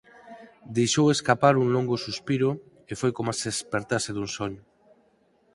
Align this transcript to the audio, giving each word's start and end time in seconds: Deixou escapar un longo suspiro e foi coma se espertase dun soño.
Deixou 0.77 1.05
escapar 1.09 1.53
un 1.63 1.67
longo 1.75 1.95
suspiro 2.05 2.49
e 2.91 2.93
foi 2.99 3.11
coma 3.17 3.33
se 3.39 3.47
espertase 3.55 4.09
dun 4.13 4.27
soño. 4.37 4.61